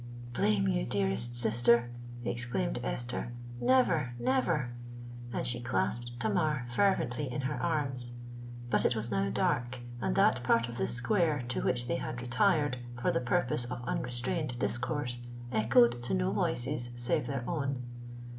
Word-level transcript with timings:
"—"Blame 0.33 0.67
you, 0.67 0.83
dearest 0.83 1.35
sister!" 1.35 1.91
exclaimed 2.25 2.79
Esther. 2.83 3.31
"Never! 3.59 4.13
never!" 4.17 4.71
And 5.31 5.45
she 5.45 5.61
clasped 5.61 6.19
Tamar 6.19 6.65
fervently 6.67 7.31
in 7.31 7.41
her 7.41 7.61
arms; 7.61 8.09
but 8.71 8.83
it 8.83 8.95
was 8.95 9.11
now 9.11 9.29
dark, 9.29 9.77
and 10.01 10.15
that 10.15 10.41
part 10.41 10.67
of 10.67 10.79
the 10.79 10.87
square 10.87 11.43
to 11.49 11.61
which 11.61 11.87
they 11.87 11.97
had 11.97 12.19
retired 12.19 12.77
for 12.99 13.11
the 13.11 13.21
purpose 13.21 13.65
of 13.65 13.83
unrestrained 13.87 14.57
discourse, 14.57 15.19
echoed 15.51 16.01
to 16.01 16.15
no 16.15 16.31
voices 16.31 16.89
save 16.95 17.27
their 17.27 17.47
own. 17.47 17.83